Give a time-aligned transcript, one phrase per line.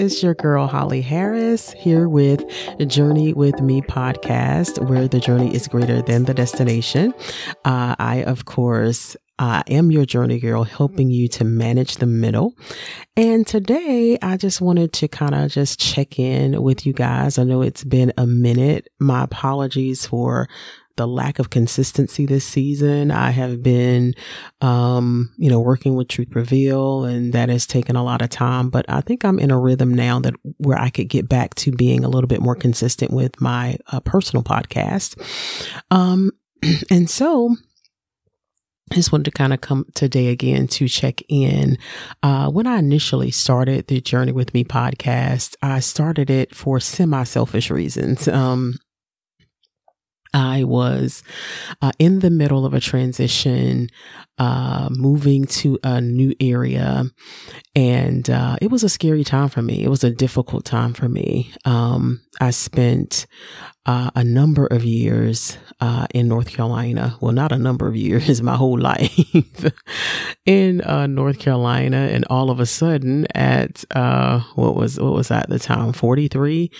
[0.00, 2.42] It's your girl, Holly Harris, here with
[2.88, 7.12] Journey with Me podcast, where the journey is greater than the destination.
[7.66, 12.54] Uh, I, of course, I am your journey girl, helping you to manage the middle.
[13.14, 17.36] And today I just wanted to kind of just check in with you guys.
[17.36, 18.88] I know it's been a minute.
[19.00, 20.48] My apologies for
[21.00, 23.10] the lack of consistency this season.
[23.10, 24.14] I have been,
[24.60, 28.68] um, you know, working with Truth Reveal and that has taken a lot of time,
[28.68, 31.72] but I think I'm in a rhythm now that where I could get back to
[31.72, 35.16] being a little bit more consistent with my uh, personal podcast.
[35.90, 36.32] Um,
[36.90, 37.56] and so,
[38.92, 41.78] I just wanted to kind of come today again to check in.
[42.22, 47.24] Uh, when I initially started the Journey with Me podcast, I started it for semi
[47.24, 48.28] selfish reasons.
[48.28, 48.74] Um,
[50.32, 51.22] I was
[51.82, 53.88] uh, in the middle of a transition,
[54.40, 57.04] uh, moving to a new area.
[57.76, 59.84] And uh, it was a scary time for me.
[59.84, 61.52] It was a difficult time for me.
[61.66, 63.26] Um, I spent
[63.84, 67.18] uh, a number of years uh, in North Carolina.
[67.20, 69.70] Well, not a number of years, my whole life
[70.46, 72.08] in uh, North Carolina.
[72.10, 73.84] And all of a sudden, at
[74.54, 75.92] what was what was that at the time?
[75.92, 76.70] Forty three,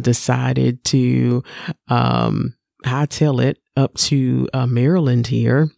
[0.00, 1.44] decided to
[1.86, 5.70] um, hightail it up to Maryland here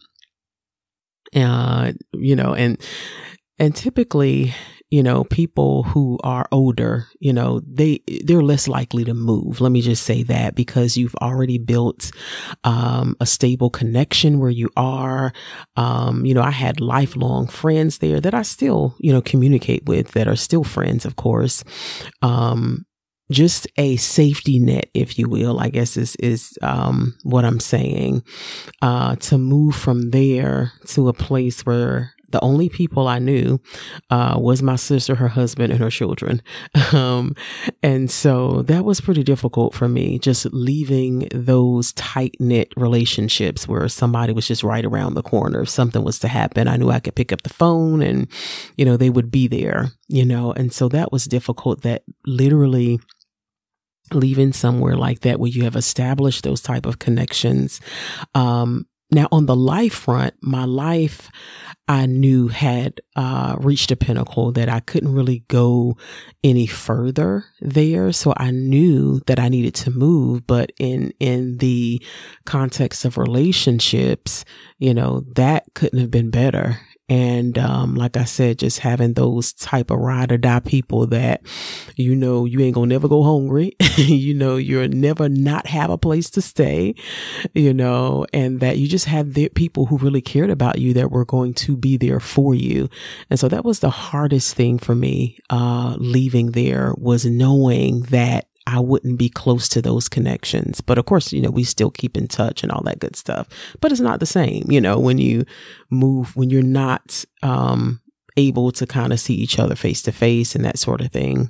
[1.35, 2.81] uh, you know, and,
[3.59, 4.53] and typically,
[4.89, 9.59] you know, people who are older, you know, they, they're less likely to move.
[9.59, 12.09] Let me just say that because you've already built,
[12.63, 15.33] um, a stable connection where you are.
[15.75, 20.11] Um, you know, I had lifelong friends there that I still, you know, communicate with
[20.11, 21.65] that are still friends, of course.
[22.21, 22.86] Um,
[23.31, 28.23] just a safety net, if you will, I guess is, is, um, what I'm saying,
[28.81, 33.59] uh, to move from there to a place where the only people I knew,
[34.09, 36.41] uh, was my sister, her husband, and her children.
[36.93, 37.35] Um,
[37.83, 43.87] and so that was pretty difficult for me, just leaving those tight knit relationships where
[43.89, 45.61] somebody was just right around the corner.
[45.61, 48.27] If something was to happen, I knew I could pick up the phone and,
[48.77, 52.99] you know, they would be there, you know, and so that was difficult that literally
[54.13, 57.81] leaving somewhere like that where you have established those type of connections.
[58.35, 61.29] Um, now on the life front, my life
[61.87, 65.97] I knew had uh, reached a pinnacle that I couldn't really go
[66.43, 68.11] any further there.
[68.11, 72.03] So I knew that I needed to move, but in in the
[72.45, 74.43] context of relationships,
[74.79, 76.81] you know, that couldn't have been better.
[77.09, 81.41] And, um, like I said, just having those type of ride or die people that,
[81.95, 83.75] you know, you ain't gonna never go hungry.
[83.97, 86.95] you know, you're never not have a place to stay,
[87.53, 91.11] you know, and that you just had the people who really cared about you that
[91.11, 92.89] were going to be there for you.
[93.29, 98.47] And so that was the hardest thing for me, uh, leaving there was knowing that
[98.67, 100.81] I wouldn't be close to those connections.
[100.81, 103.47] But of course, you know, we still keep in touch and all that good stuff.
[103.79, 105.45] But it's not the same, you know, when you
[105.89, 108.01] move, when you're not um,
[108.35, 111.49] able to kind of see each other face to face and that sort of thing.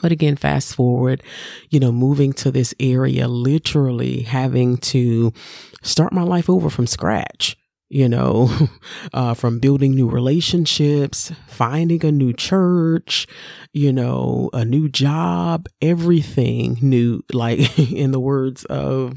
[0.00, 1.22] But again, fast forward,
[1.68, 5.34] you know, moving to this area, literally having to
[5.82, 7.58] start my life over from scratch
[7.90, 8.48] you know,
[9.12, 13.26] uh, from building new relationships, finding a new church,
[13.72, 19.14] you know, a new job, everything new, like in the words of,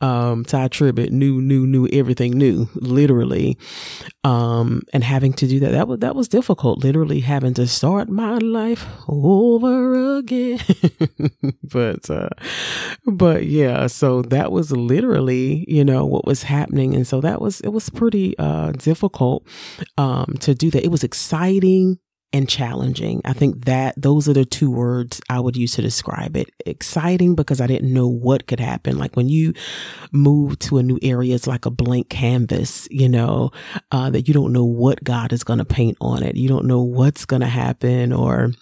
[0.00, 3.56] um, Tye Tribbett, new, new, new, everything new, literally.
[4.24, 8.08] Um, and having to do that, that was, that was difficult, literally having to start
[8.08, 10.58] my life over again.
[11.62, 12.28] but, uh,
[13.06, 16.94] but yeah, so that was literally, you know, what was happening.
[16.94, 19.46] And so that was, it was pretty uh, difficult
[19.98, 20.82] um, to do that.
[20.82, 21.98] It was exciting
[22.32, 23.20] and challenging.
[23.26, 26.48] I think that those are the two words I would use to describe it.
[26.64, 28.96] Exciting because I didn't know what could happen.
[28.96, 29.52] Like when you
[30.12, 33.50] move to a new area, it's like a blank canvas, you know,
[33.92, 36.36] uh, that you don't know what God is going to paint on it.
[36.36, 38.52] You don't know what's going to happen or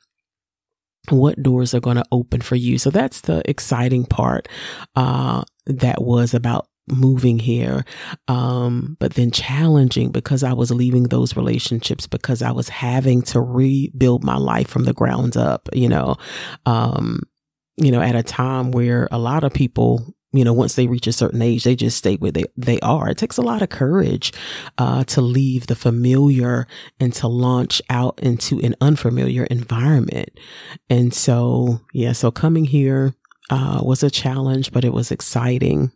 [1.11, 2.77] what doors are going to open for you.
[2.77, 4.49] So that's the exciting part,
[4.97, 7.85] uh, that was about moving here,
[8.29, 13.41] um, but then challenging because I was leaving those relationships because I was having to
[13.41, 16.17] rebuild my life from the ground up, you know,
[16.67, 17.23] um,
[17.77, 21.07] you know, at a time where a lot of people you know, once they reach
[21.07, 23.09] a certain age, they just stay where they, they are.
[23.09, 24.33] It takes a lot of courage,
[24.77, 26.67] uh, to leave the familiar
[27.01, 30.29] and to launch out into an unfamiliar environment.
[30.91, 33.15] And so, yeah, so coming here,
[33.51, 35.91] uh, was a challenge, but it was exciting.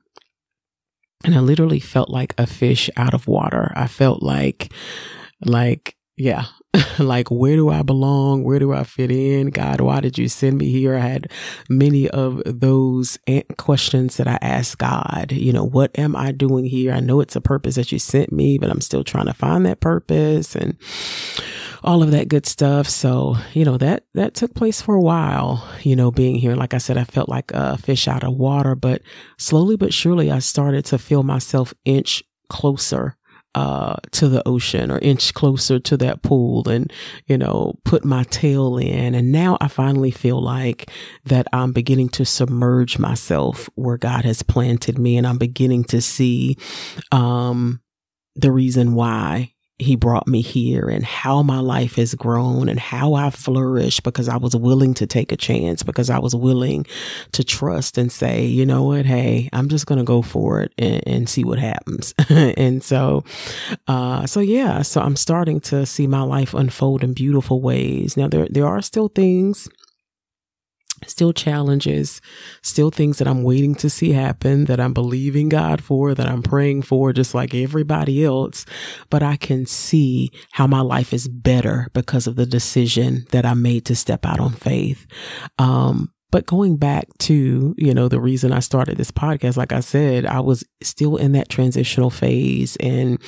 [1.24, 3.72] And I literally felt like a fish out of water.
[3.76, 4.72] I felt like,
[5.44, 6.44] like yeah,
[6.98, 8.44] like where do I belong?
[8.44, 9.48] Where do I fit in?
[9.48, 10.94] God, why did you send me here?
[10.94, 11.30] I had
[11.68, 13.18] many of those
[13.58, 15.32] questions that I asked God.
[15.32, 16.92] You know, what am I doing here?
[16.92, 19.66] I know it's a purpose that you sent me, but I'm still trying to find
[19.66, 20.76] that purpose and
[21.84, 22.88] all of that good stuff.
[22.88, 26.54] So, you know, that, that took place for a while, you know, being here.
[26.54, 29.02] Like I said, I felt like a fish out of water, but
[29.38, 33.16] slowly but surely I started to feel myself inch closer
[33.54, 36.90] uh, to the ocean or inch closer to that pool and,
[37.26, 39.14] you know, put my tail in.
[39.14, 40.90] And now I finally feel like
[41.24, 46.00] that I'm beginning to submerge myself where God has planted me and I'm beginning to
[46.00, 46.56] see,
[47.10, 47.80] um,
[48.34, 49.51] the reason why
[49.82, 54.28] he brought me here and how my life has grown and how I flourished because
[54.28, 56.86] I was willing to take a chance, because I was willing
[57.32, 59.04] to trust and say, you know what?
[59.04, 62.14] Hey, I'm just going to go for it and, and see what happens.
[62.28, 63.24] and so,
[63.88, 68.16] uh, so yeah, so I'm starting to see my life unfold in beautiful ways.
[68.16, 69.68] Now there, there are still things
[71.06, 72.20] still challenges,
[72.62, 76.42] still things that I'm waiting to see happen, that I'm believing God for, that I'm
[76.42, 78.64] praying for, just like everybody else.
[79.10, 83.54] But I can see how my life is better because of the decision that I
[83.54, 85.06] made to step out on faith.
[85.58, 89.80] Um, but going back to, you know, the reason I started this podcast, like I
[89.80, 93.20] said, I was still in that transitional phase and,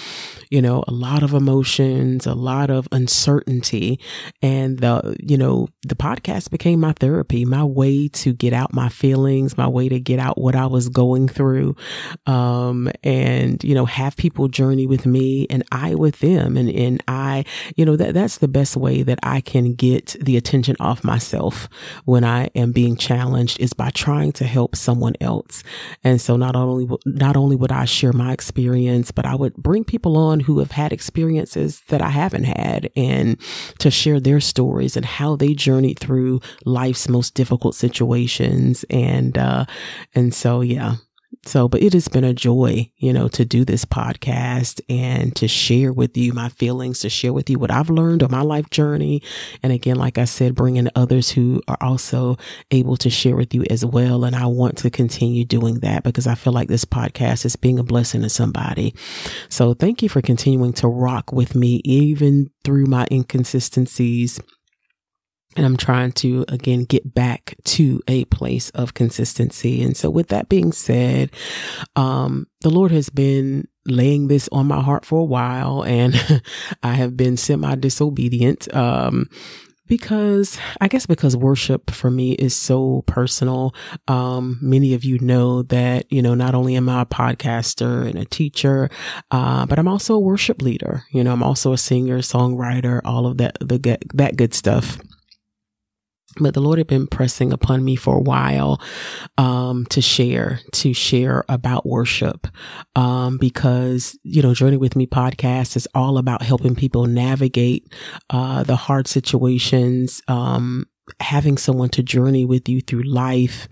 [0.51, 4.01] you know, a lot of emotions, a lot of uncertainty.
[4.41, 8.89] And the, you know, the podcast became my therapy, my way to get out my
[8.89, 11.77] feelings, my way to get out what I was going through.
[12.25, 16.57] Um, and, you know, have people journey with me and I with them.
[16.57, 17.45] And, and I,
[17.77, 21.69] you know, that, that's the best way that I can get the attention off myself
[22.07, 25.63] when I am being being challenged is by trying to help someone else.
[26.03, 29.85] And so not only, not only would I share my experience, but I would bring
[29.85, 33.39] people on who have had experiences that I haven't had and
[33.79, 38.85] to share their stories and how they journeyed through life's most difficult situations.
[38.91, 39.67] And, uh,
[40.15, 40.97] and so, yeah,
[41.47, 45.47] so, but it has been a joy, you know, to do this podcast and to
[45.47, 48.71] share with you my feelings, to share with you what I've learned on my life
[48.71, 49.23] journey.
[49.63, 52.37] And again, like I said, bringing others who are also
[52.71, 54.25] able to share with you as well.
[54.25, 57.79] And I want to continue doing that because I feel like this podcast is being
[57.79, 58.95] a blessing to somebody.
[59.49, 64.41] So thank you for continuing to rock with me, even through my inconsistencies
[65.57, 69.83] and I'm trying to again get back to a place of consistency.
[69.83, 71.31] And so with that being said,
[71.97, 76.15] um, the Lord has been laying this on my heart for a while and
[76.83, 78.75] I have been semi disobedient.
[78.75, 79.29] Um,
[79.87, 83.75] because I guess because worship for me is so personal.
[84.09, 88.19] Um, many of you know that, you know, not only am I a podcaster and
[88.19, 88.89] a teacher,
[89.31, 91.05] uh, but I'm also a worship leader.
[91.11, 94.99] You know, I'm also a singer, songwriter, all of that, the, that good stuff
[96.41, 98.81] but the Lord had been pressing upon me for a while
[99.39, 102.47] um, to share, to share about worship,
[102.97, 107.93] um, because you know, Journey with Me podcast is all about helping people navigate
[108.31, 110.87] uh, the hard situations, um,
[111.21, 113.69] having someone to journey with you through life,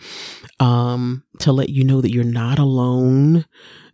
[0.61, 3.45] um, to let you know that you're not alone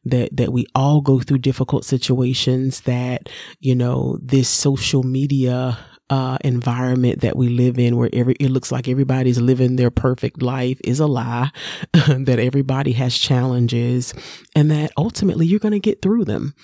[0.04, 3.28] that that we all go through difficult situations that
[3.60, 5.78] you know this social media
[6.10, 10.42] uh, environment that we live in where every, it looks like everybody's living their perfect
[10.42, 11.50] life is a lie,
[11.92, 14.14] that everybody has challenges
[14.54, 16.54] and that ultimately you're going to get through them.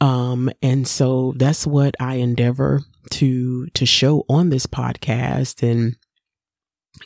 [0.00, 2.82] Um, and so that's what I endeavor
[3.12, 5.96] to, to show on this podcast and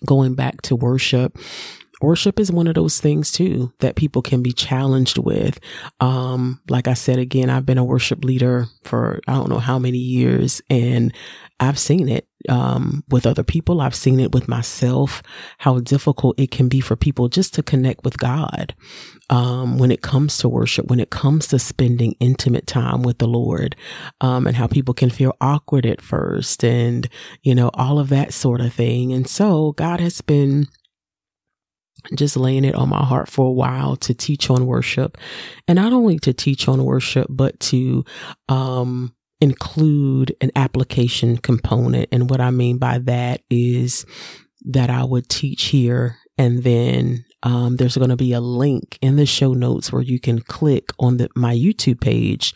[0.04, 1.38] going back to worship
[2.00, 5.58] worship is one of those things too that people can be challenged with.
[6.00, 9.78] Um, like I said again, I've been a worship leader for I don't know how
[9.78, 11.12] many years and
[11.60, 13.80] I've seen it um, with other people.
[13.80, 15.22] I've seen it with myself,
[15.58, 18.74] how difficult it can be for people just to connect with God.
[19.30, 23.26] Um, when it comes to worship, when it comes to spending intimate time with the
[23.26, 23.76] Lord,
[24.20, 27.08] um, and how people can feel awkward at first and,
[27.42, 29.12] you know, all of that sort of thing.
[29.12, 30.68] And so God has been
[32.14, 35.18] just laying it on my heart for a while to teach on worship
[35.66, 38.04] and not only to teach on worship, but to,
[38.48, 42.08] um, include an application component.
[42.10, 44.04] And what I mean by that is
[44.64, 49.16] that I would teach here and then um, there's going to be a link in
[49.16, 52.54] the show notes where you can click on the, my YouTube page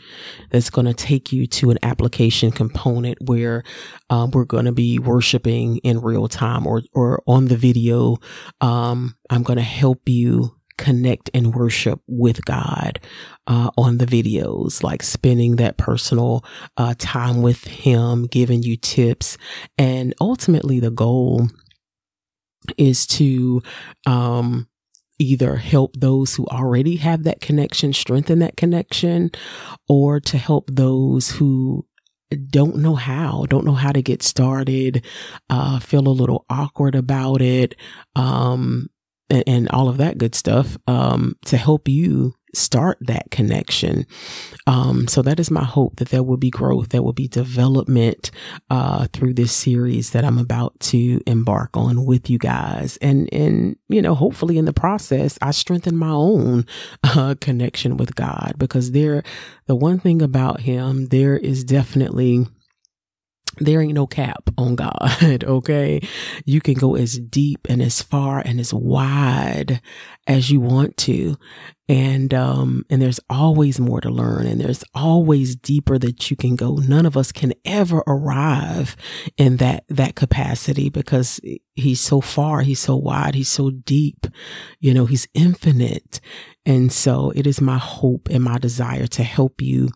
[0.50, 3.62] that's going to take you to an application component where
[4.10, 8.16] um, we're going to be worshiping in real time or, or on the video.
[8.60, 12.98] Um, I'm going to help you connect and worship with God
[13.46, 16.44] uh, on the videos, like spending that personal
[16.76, 19.38] uh, time with Him, giving you tips.
[19.78, 21.48] And ultimately, the goal
[22.76, 23.62] is to
[24.06, 24.68] um,
[25.22, 29.30] either help those who already have that connection, strengthen that connection,
[29.88, 31.86] or to help those who
[32.50, 35.04] don't know how, don't know how to get started,
[35.50, 37.74] uh, feel a little awkward about it,
[38.16, 38.88] um,
[39.30, 44.06] and, and all of that good stuff, um, to help you start that connection.
[44.66, 48.30] Um, so that is my hope that there will be growth, there will be development
[48.70, 53.76] uh, through this series that I'm about to embark on with you guys, and and
[53.88, 56.66] you know, hopefully in the process, I strengthen my own
[57.02, 59.22] uh, connection with God because there,
[59.66, 62.46] the one thing about Him, there is definitely
[63.58, 66.00] there ain't no cap on God, okay?
[66.44, 69.80] You can go as deep and as far and as wide
[70.26, 71.36] as you want to.
[71.88, 76.56] And um and there's always more to learn and there's always deeper that you can
[76.56, 76.76] go.
[76.76, 78.96] None of us can ever arrive
[79.36, 81.40] in that that capacity because
[81.74, 84.26] he's so far, he's so wide, he's so deep.
[84.80, 86.20] You know, he's infinite.
[86.64, 89.90] And so it is my hope and my desire to help you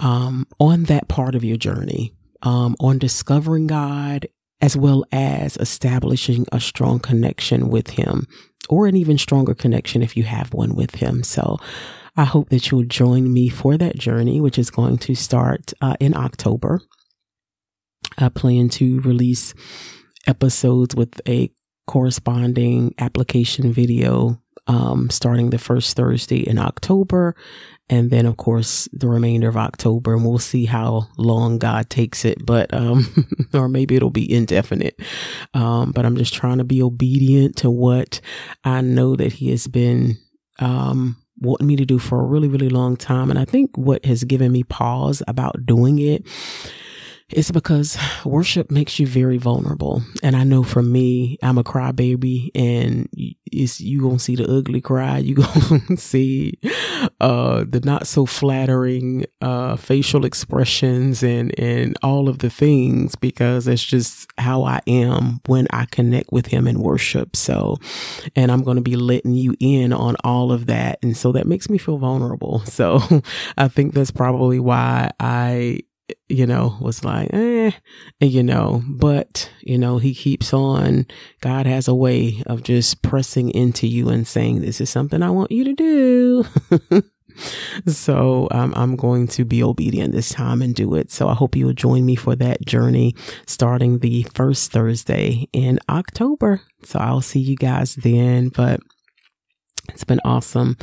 [0.00, 4.26] um on that part of your journey um, on discovering God
[4.60, 8.26] as well as establishing a strong connection with Him
[8.68, 11.22] or an even stronger connection if you have one with Him.
[11.22, 11.58] So
[12.16, 15.96] I hope that you'll join me for that journey, which is going to start uh,
[16.00, 16.80] in October.
[18.18, 19.54] I plan to release
[20.26, 21.52] episodes with a
[21.86, 27.34] corresponding application video um, starting the first Thursday in October
[27.90, 32.24] and then of course the remainder of October and we'll see how long God takes
[32.24, 35.00] it but um or maybe it'll be indefinite.
[35.54, 38.20] Um but I'm just trying to be obedient to what
[38.64, 40.18] I know that he has been
[40.58, 43.30] um wanting me to do for a really really long time.
[43.30, 46.26] And I think what has given me pause about doing it
[47.30, 50.02] it's because worship makes you very vulnerable.
[50.22, 54.80] And I know for me, I'm a crybaby and it's, you gonna see the ugly
[54.80, 55.18] cry.
[55.18, 55.34] You
[55.68, 56.58] gonna see,
[57.20, 63.68] uh, the not so flattering, uh, facial expressions and, and all of the things because
[63.68, 67.36] it's just how I am when I connect with him in worship.
[67.36, 67.76] So,
[68.36, 70.98] and I'm going to be letting you in on all of that.
[71.02, 72.62] And so that makes me feel vulnerable.
[72.78, 73.00] So
[73.56, 75.80] I think that's probably why I
[76.28, 77.70] you know, was like, eh,
[78.20, 81.06] and, you know, but, you know, he keeps on.
[81.40, 85.30] God has a way of just pressing into you and saying, this is something I
[85.30, 86.44] want you to do.
[87.86, 91.10] so um, I'm going to be obedient this time and do it.
[91.10, 93.14] So I hope you will join me for that journey
[93.46, 96.62] starting the first Thursday in October.
[96.84, 98.48] So I'll see you guys then.
[98.48, 98.80] But
[99.90, 100.76] it's been awesome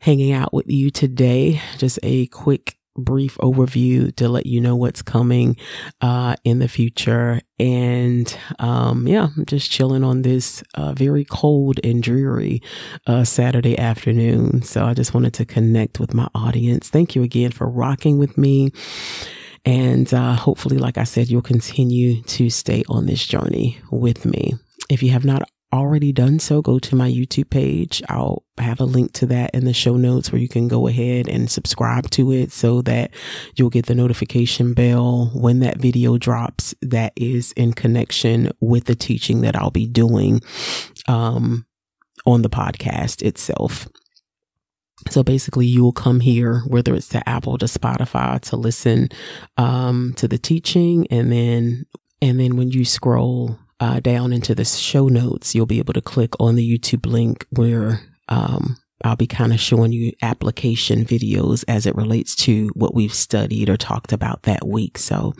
[0.00, 1.60] hanging out with you today.
[1.78, 5.56] Just a quick brief overview to let you know what's coming
[6.00, 7.40] uh, in the future.
[7.58, 12.62] And um, yeah, I'm just chilling on this uh, very cold and dreary
[13.06, 14.62] uh, Saturday afternoon.
[14.62, 16.88] So I just wanted to connect with my audience.
[16.88, 18.70] Thank you again for rocking with me.
[19.64, 24.54] And uh, hopefully, like I said, you'll continue to stay on this journey with me.
[24.88, 28.02] If you have not already done so, go to my YouTube page.
[28.08, 31.28] I'll have a link to that in the show notes where you can go ahead
[31.28, 33.10] and subscribe to it so that
[33.54, 38.96] you'll get the notification bell when that video drops that is in connection with the
[38.96, 40.40] teaching that I'll be doing
[41.08, 41.66] um,
[42.26, 43.88] on the podcast itself.
[45.08, 49.08] So basically, you will come here, whether it's to Apple, to Spotify, to listen
[49.56, 51.86] um, to the teaching, and then
[52.20, 56.00] and then when you scroll uh, down into the show notes, you'll be able to
[56.00, 61.64] click on the YouTube link where um, I'll be kind of showing you application videos
[61.66, 64.98] as it relates to what we've studied or talked about that week.
[64.98, 65.32] So,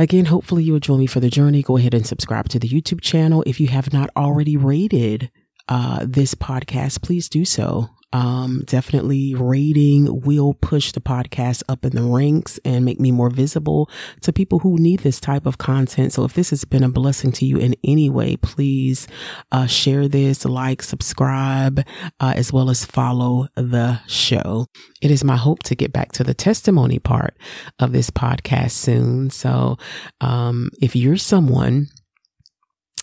[0.00, 1.60] Again, hopefully you will join me for the journey.
[1.60, 3.42] Go ahead and subscribe to the YouTube channel.
[3.48, 5.28] If you have not already rated
[5.68, 11.94] uh, this podcast, please do so um, definitely rating will push the podcast up in
[11.94, 13.90] the ranks and make me more visible
[14.22, 16.12] to people who need this type of content.
[16.12, 19.06] So if this has been a blessing to you in any way, please
[19.52, 21.84] uh, share this, like, subscribe,
[22.20, 24.66] uh, as well as follow the show.
[25.02, 27.36] It is my hope to get back to the testimony part
[27.78, 29.30] of this podcast soon.
[29.30, 29.76] So
[30.20, 31.88] um, if you're someone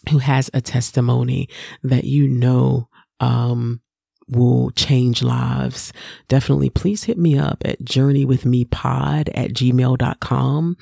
[0.09, 1.49] who has a testimony
[1.83, 3.81] that you know um,
[4.29, 5.93] will change lives,
[6.27, 10.77] definitely please hit me up at journeywithmepod at gmail.com.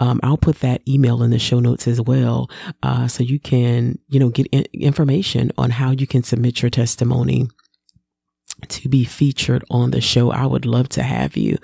[0.00, 2.50] Um, I'll put that email in the show notes as well.
[2.82, 6.70] Uh, so you can, you know, get in- information on how you can submit your
[6.70, 7.48] testimony
[8.68, 11.58] to be featured on the show, I would love to have you.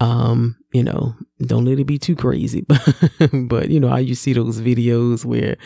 [0.00, 2.94] Um, you know, don't let it be too crazy, but,
[3.32, 5.56] but you know, how you see those videos where,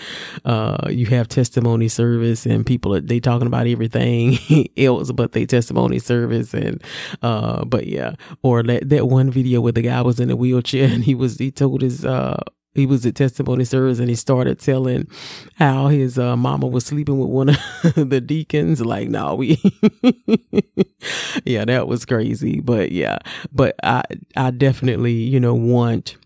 [0.44, 4.38] uh, you have testimony service and people are, they talking about everything
[4.76, 6.54] else but they testimony service.
[6.54, 6.82] And,
[7.22, 10.88] uh, but yeah, or that, that one video where the guy was in a wheelchair
[10.90, 12.42] and he was, he told his, uh,
[12.74, 15.08] he was at testimony service and he started telling
[15.56, 17.48] how his uh, mama was sleeping with one
[17.96, 18.80] of the deacons.
[18.80, 19.60] Like, no, we,
[21.44, 22.60] yeah, that was crazy.
[22.60, 23.18] But yeah,
[23.52, 24.02] but I,
[24.36, 26.16] I definitely, you know, want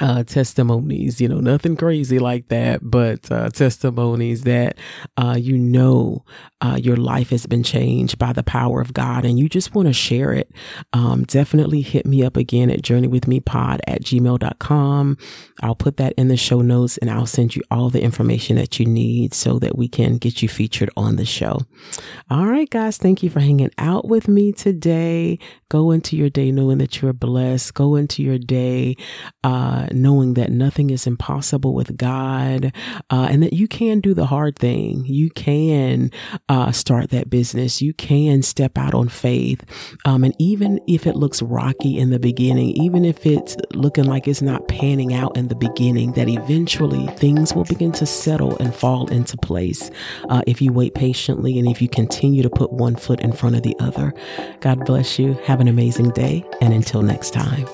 [0.00, 4.78] uh, testimonies, you know, nothing crazy like that, but uh, testimonies that
[5.16, 6.24] uh, you know
[6.62, 9.88] uh, your life has been changed by the power of God and you just want
[9.88, 10.50] to share it.
[10.92, 15.18] Um, definitely hit me up again at journeywithmepod at gmail.com.
[15.62, 18.78] I'll put that in the show notes and I'll send you all the information that
[18.80, 21.60] you need so that we can get you featured on the show.
[22.30, 25.38] All right, guys, thank you for hanging out with me today.
[25.68, 27.74] Go into your day knowing that you're blessed.
[27.74, 28.96] Go into your day
[29.44, 32.72] uh, knowing that nothing is impossible with God
[33.10, 35.04] uh, and that you can do the hard thing.
[35.06, 36.10] You can
[36.48, 37.82] uh, start that business.
[37.82, 39.64] You can step out on faith.
[40.04, 44.28] Um, and even if it looks rocky in the beginning, even if it's looking like
[44.28, 48.74] it's not panning out in the beginning, that eventually things will begin to settle and
[48.74, 49.90] fall into place
[50.28, 53.56] uh, if you wait patiently and if you continue to put one foot in front
[53.56, 54.12] of the other.
[54.60, 55.34] God bless you.
[55.44, 56.44] Have an amazing day.
[56.60, 57.66] And until next time.